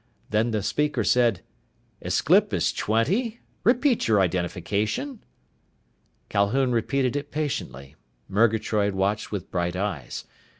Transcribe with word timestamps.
Then 0.31 0.49
the 0.49 0.63
speaker 0.63 1.03
said, 1.03 1.41
"Aesclipus 2.03 2.73
Twenty, 2.75 3.39
repeat 3.63 4.07
your 4.07 4.19
identification!" 4.19 5.23
Calhoun 6.27 6.71
repeated 6.71 7.15
it 7.15 7.29
patiently. 7.29 7.95
Murgatroyd 8.27 8.95
watched 8.95 9.31
with 9.31 9.51
bright 9.51 9.75
eyes. 9.75 10.25